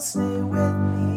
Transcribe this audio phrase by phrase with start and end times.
[0.00, 1.15] stay with me.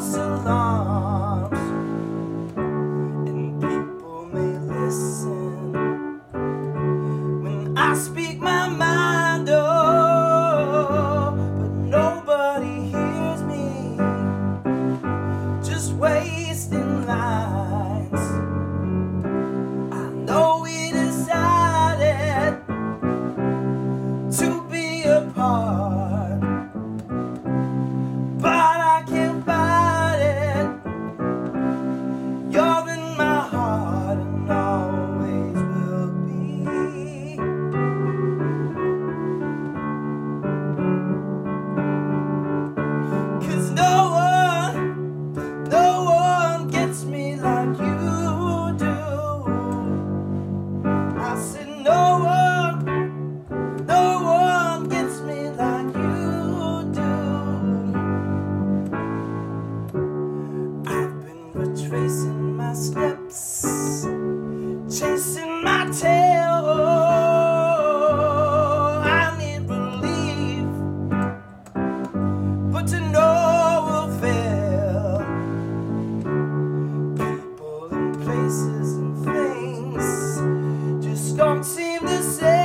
[0.00, 1.19] so long.
[82.22, 82.59] say